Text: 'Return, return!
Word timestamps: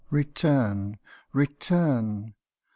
'Return, 0.21 0.97
return! 1.31 2.33